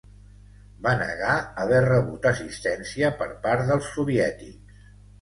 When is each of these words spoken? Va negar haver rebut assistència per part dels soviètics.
Va 0.85 0.93
negar 1.01 1.35
haver 1.65 1.83
rebut 1.87 2.27
assistència 2.33 3.15
per 3.23 3.31
part 3.47 3.67
dels 3.71 3.95
soviètics. 3.99 4.87